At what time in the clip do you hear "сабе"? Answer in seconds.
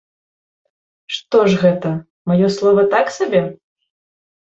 3.17-3.43